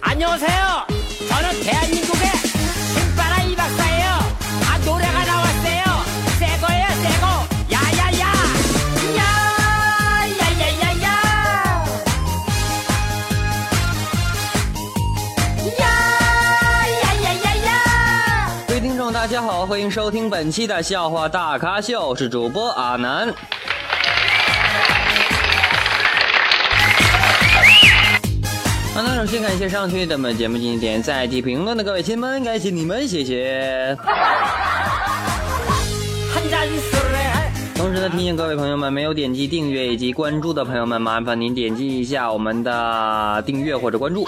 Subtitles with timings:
[0.00, 0.86] 안녕하세요.
[1.28, 2.28] 저는 대한민국의
[2.94, 4.06] 신바라 이 박사예요.
[4.66, 5.84] 아 노래가 나왔어요.
[6.38, 7.26] 새 거예요, 새 거.
[7.70, 8.26] 야야야.
[9.16, 9.20] 야
[10.40, 11.06] 야야야야.
[15.80, 15.82] 야
[17.00, 17.68] 야야야야.
[18.66, 23.32] 各位听众，大家好，欢迎收听本期的笑话大咖秀，我是主播阿南。
[28.93, 33.97] 好、啊，那首先感谢上期的们节目进行点赞及评论的各位亲们，感谢你们，谢谢。
[37.75, 44.27] 同时呢，提醒各位朋友们，没有点击订阅以及关注的朋友们，麻烦您点击一下我们的订阅或者关注。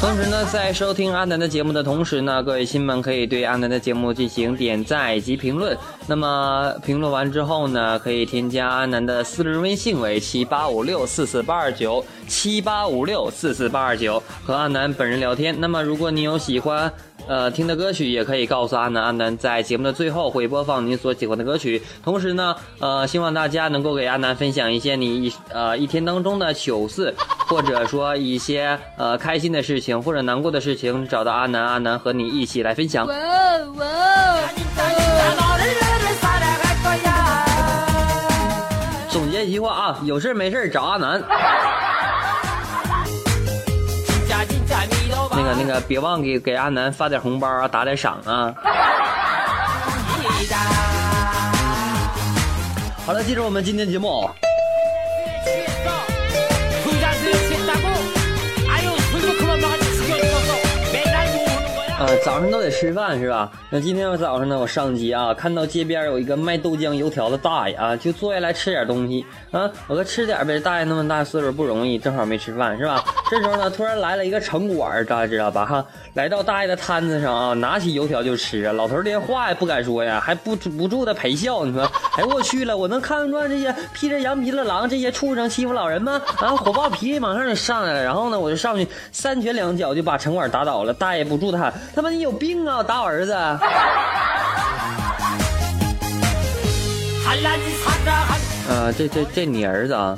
[0.00, 5.76] 同时呢，在收听阿南的节目的同时呢，各位亲们可以对阿南的节目进行点赞以及评论。
[6.06, 15.54] 那么评论完之后呢，可以添加阿南的私人微信为七八五六四四八二九七八五六四四八二九，和阿南本人聊天。
[15.58, 16.92] 那么如果你有喜欢
[17.26, 21.80] 呃听的歌曲，也可以告诉阿南，阿南在节目的最后会播放您所喜欢的歌曲。
[22.02, 27.14] 同时呢，呃，希望大家能够给阿南分享一些你一呃一天当中的糗事，
[27.48, 33.06] 或者说一些呃开心的事情或者难过的事情，找到阿南，阿南和你一起来分享。
[33.06, 34.03] 진짜
[39.44, 41.22] 一句话啊，有事没事找阿南。
[45.30, 48.54] 那个那个，别忘给给阿南发点红包啊，打点赏啊。
[53.04, 54.30] 好了，记住我们今天节目。
[62.04, 63.50] 啊，早上都得吃饭是吧？
[63.70, 73.02] 那今天我早上呢，我上街啊，看到街边有一个卖豆浆油条的大爷啊，就坐下来吃点东西啊，我说吃点呗，大爷那么大岁数不容易，正好没吃饭是吧？
[73.30, 75.64] 这时候呢突然来了一个城管大家知道吧？
[75.64, 78.72] 哈来到大爷的摊子上啊拿起油条就吃啊。
[78.72, 81.82] 老头连话也不敢说呀还不不住的陪笑你说
[82.16, 86.20] 哎我去了我能看不惯这些披着羊皮的狼这些畜生欺负老人吗？
[86.38, 93.58] 啊火爆脾气马上就上来了然后呢我就上去三拳两脚就把城管打倒了大爷不住的喊他妈你有病啊打我儿子啊
[98.96, 100.16] 这这这你儿子啊？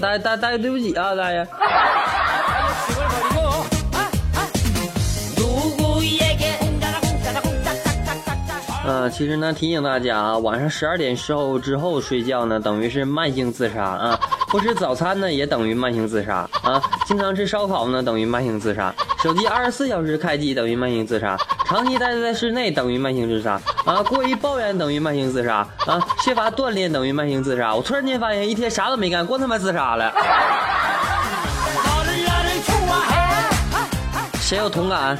[0.00, 1.46] 大爷大爷大爷，对不起啊，大爷。
[8.84, 18.92] 呃，其实呢，提醒大家啊，晚上十二点时候之后睡觉呢，等于是慢性自杀啊；不吃早餐呢，也等于慢性自杀啊；经常吃烧烤呢，等于慢性自杀。
[19.22, 23.52] 手机二十四小时开机等于慢性自杀，长期待在室内等于慢性自杀
[23.84, 24.02] 啊！
[24.02, 26.04] 过于抱怨等于慢性自杀啊！
[26.24, 27.72] 缺乏锻炼等于慢性自杀。
[27.72, 30.12] 我突然间发现一天啥都没干，光他妈自杀了。
[34.42, 35.16] 谁有同感？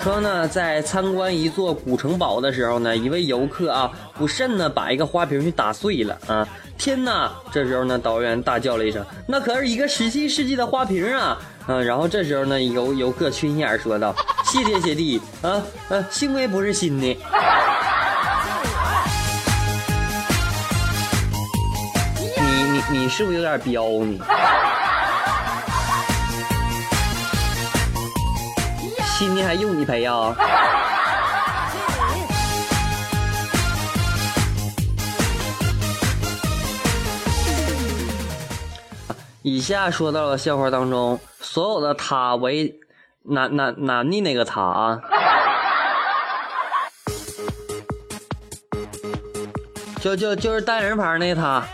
[0.00, 6.48] 科呢在参观一座古城堡的时候呢，一位游客啊不慎呢把一个花瓶去打碎了啊。
[6.76, 7.32] 天哪！
[7.50, 14.14] 这时候呢，导演大叫了一声：“那可是一个十七世纪的花瓶啊！”嗯、然后这时候呢，游游客缺心眼说道
[14.44, 17.06] ：“谢天谢地啊，嗯，幸亏不是新的。”
[22.18, 24.20] 你你你是不是有点彪你？
[29.16, 30.36] 新的还用你赔啊？
[39.46, 42.80] 以下说到了笑话当中所有的他为
[43.24, 44.98] 男男男的那个他啊？
[50.00, 51.62] 就就就是单人旁那个他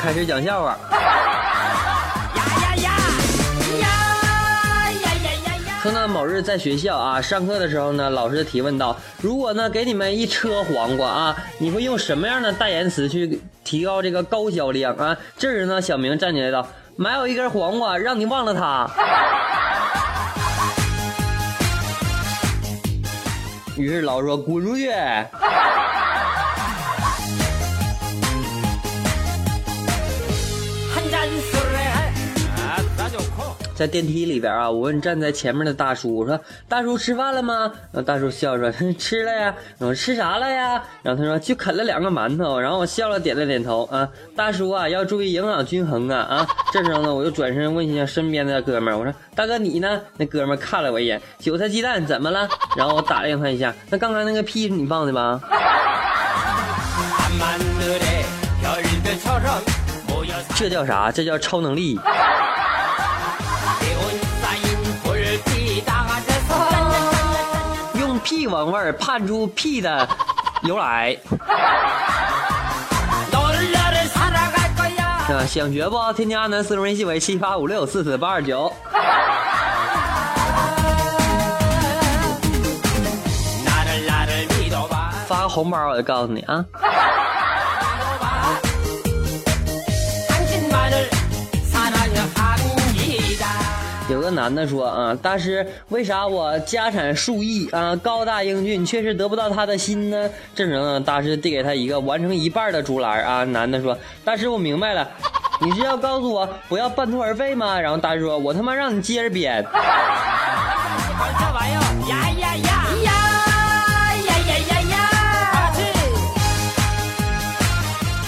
[0.00, 0.78] 开始讲笑话。
[5.84, 16.66] 说呢，某日在学校啊上课的时候呢，老师提问道：“如果呢给你们一车黄瓜啊，你会用什么样的代言词去提高这个高销量啊？”这时呢，小明站起来道
[16.96, 18.90] ：“买我一根黄瓜，让你忘了他。”
[23.76, 24.90] 于是老师说：“滚出去！”
[33.74, 36.38] 在电梯里边啊，我问站在前面的大叔，我说
[36.68, 37.72] 大叔吃饭了吗？
[38.06, 39.54] 大叔笑着说 吃了呀。
[39.78, 40.82] 我说吃啥了呀？
[41.02, 42.58] 然后他说就啃了两个馒头。
[42.58, 43.84] 然后我笑了，点了点头。
[43.86, 46.20] 啊，大叔啊，要注意营养均衡啊。
[46.20, 50.00] 啊，这时候呢，我又转身问一下身边的哥们，我说大哥你呢？
[50.16, 52.48] 那哥们看了我一眼，韭菜鸡蛋怎么了？
[52.76, 55.40] 然后我打量他一下，那刚刚那个屁是你放的吧？
[60.56, 61.10] 这叫啥？
[61.10, 61.98] 这叫超能力。
[68.24, 70.08] 屁闻味儿判出屁的
[70.62, 71.16] 由来。
[75.34, 76.12] 啊想学不？
[76.12, 78.72] 添加阿南四维微信为七八五六四四八二九。
[85.26, 86.64] 发个红包我就告诉你啊。
[94.10, 100.28] 有个男的说啊，大师，为啥我家产数亿啊，高大英俊，却是得不到他的心呢？
[100.54, 103.44] 这时候，大师递给他一个完成一半的竹篮啊。
[103.44, 105.08] 男的说，大师，我明白了，
[105.62, 107.80] 你是要告诉我不要半途而废吗？
[107.80, 109.64] 然后大师说，我他妈让你接着编。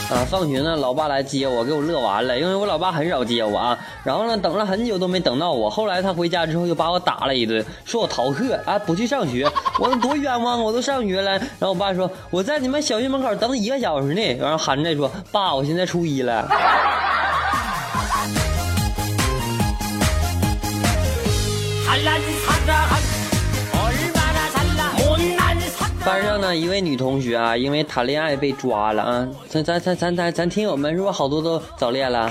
[0.08, 3.76] 啊，放学呢，老爸来接我，给我乐完了，因为我老爸很少接我啊。
[4.04, 5.68] 然后呢，等了很久都没等到我。
[5.68, 9.50] 后来他回家之后又把我打了一顿，说我逃课啊，不去上学。
[9.80, 11.32] 我多冤枉，我都上学了。
[11.32, 14.22] 然后我爸说我在你们小学门口等一个小时呢。
[14.40, 16.48] 然后含着说爸，我现在初一了。
[26.54, 29.28] 一位女同学啊，因为谈恋爱被抓了啊！
[29.48, 32.30] 咱咱咱咱咱咱听友们，是不是好多都早恋了？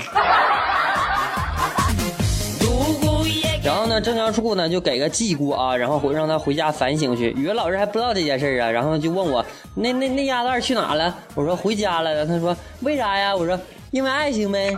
[3.62, 7.30] 然后呢，政教处呢就给个记过啊，然后回让他回家反省去。
[7.32, 9.44] 语文老师还不知道这件事啊，然后就问我
[9.74, 11.14] 那那那丫蛋去哪了？
[11.34, 12.24] 我说回家了。
[12.26, 13.34] 他说为啥呀？
[13.34, 13.58] 我说
[13.90, 14.76] 因为爱情呗。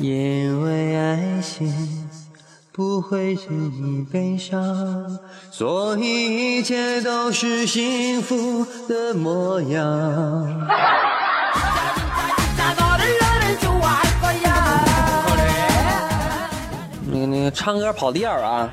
[0.00, 1.70] 因为爱情
[2.72, 5.18] 不会轻易悲伤
[5.50, 9.78] 所以一切都是幸福的模样。
[17.12, 18.72] 那个那个唱歌跑调啊。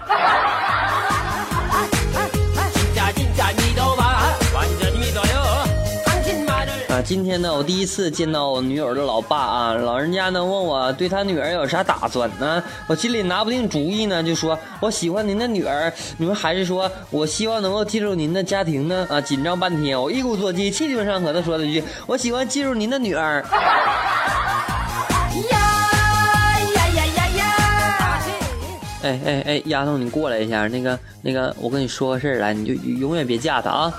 [7.04, 12.62] 今天呢，我第一次见到我女友的老爸啊，老人家呢问我对他女儿有啥打算呢？
[12.88, 19.06] 我心里拿不定主意呢，就说我喜欢您的女儿，你们还是说我希望能够进入您的家庭呢？
[19.10, 23.46] 啊，紧张半天，我一鼓作气，气定上和的说了一句，我喜欢进入您的女儿。
[25.52, 25.60] 呀
[26.76, 28.20] 呀呀呀呀！
[29.04, 33.94] 哎哎哎，丫头，你过来一下，那个那个，我跟你说个事儿来，你就永远别嫁他啊。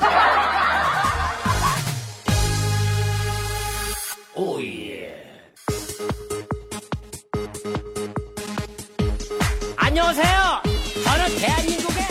[4.38, 5.24] 오예
[9.78, 10.62] 안녕하세요
[11.04, 12.04] 저는 대한민국의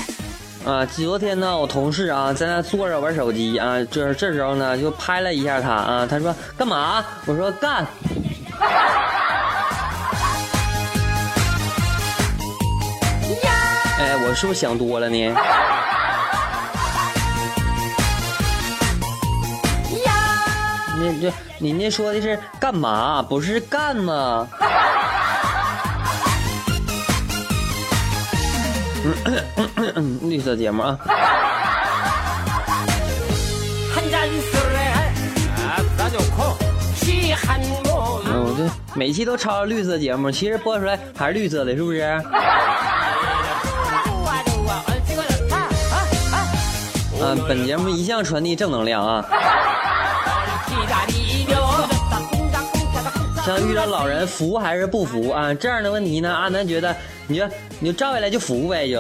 [0.64, 7.05] 啊，昨天呢，我同事啊在那坐着玩手机啊，这这时候呢就拍了一下他啊，他说干嘛？
[7.26, 7.87] 我说干。
[13.99, 15.35] 哎，我是不是想多了呢？
[21.08, 21.32] 那这
[21.66, 24.48] 人家说的是干嘛，不是干吗？
[30.24, 31.00] 绿色节目啊。
[38.26, 42.02] 嗯，我这每期都抄绿色节目，其实播出来还是绿色的，是不是？
[42.02, 42.22] 啊，
[47.48, 49.26] 本节目一向传递正能量啊。
[53.46, 55.53] 像遇到老人扶还是不扶啊？
[55.53, 56.94] 这样的问题呢阿南觉得
[57.27, 57.46] 你就
[57.79, 59.00] 你就照下来就扶呗就。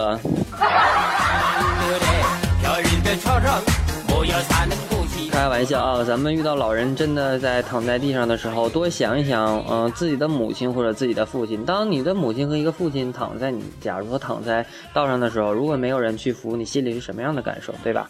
[5.31, 18.09] 开玩笑啊咱们遇到老人真的在躺在地上的时候多想一想嗯自己的母亲或者自己的父亲当你的母亲和一个父亲躺在你假如说躺在道上的时候如果没有人去扶你心里是什么样的感受对吧？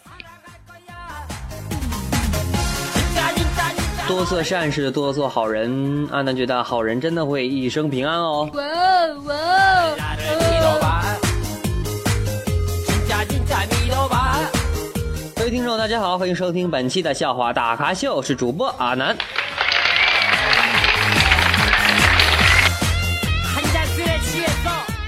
[4.07, 8.49] 多做善事，多做好人，阿南觉得好人真的会一生平安哦。
[8.53, 8.63] 哇
[9.25, 9.35] 哇
[15.49, 19.15] 听众大家好，欢迎收听本期的笑话大咖秀，是主播阿南。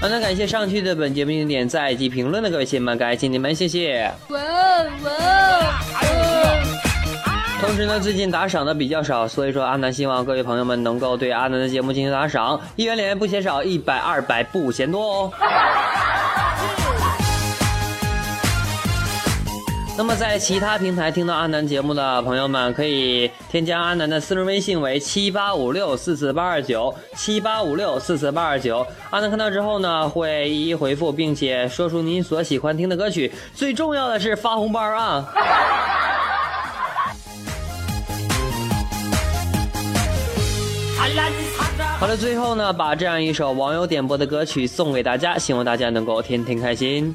[0.00, 4.10] 阿南感谢上期的本节目点赞及评论的各位亲们，感谢你们，谢谢。
[4.28, 4.38] 哇
[5.04, 5.10] 哇
[7.60, 15.32] 同时呢，最近打赏的比较少，所以说阿南希望各位朋友们能够对阿南的节目进行打赏，一元两元不嫌少，一百二百不嫌多哦。
[19.98, 28.86] 那么在其他平台听到阿南节目的朋友们，可以添加阿南的私人微信为七八五六四四八二九七八五六四四八二九。
[29.10, 33.30] 阿南看到之后呢，会一一回复，并且说出您所喜欢听的歌曲。
[33.54, 35.26] 最重要的是发红包啊！
[42.16, 47.14] 最后呢，把这样一首网友点播的歌曲送给大家，希望大家能够天天开心。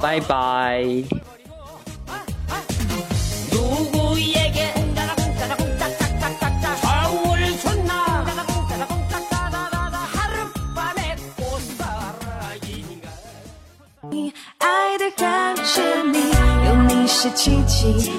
[0.00, 0.84] 拜拜。
[14.12, 16.30] 你爱的感觉，你
[16.66, 18.10] 有你是奇迹。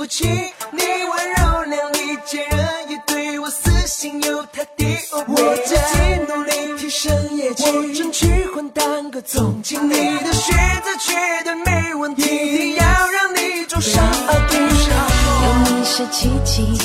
[0.00, 0.24] 你是我福气。
[0.72, 4.98] 你温柔亮丽，坚韧也对我死心又塌地。
[5.12, 9.94] 我自己努力提升业绩，我争取混当个总经理。
[9.94, 11.14] 你的选择绝
[11.44, 14.02] 对没问题，一定要让你走上
[14.48, 14.56] 地。
[15.42, 16.78] 有你是奇迹，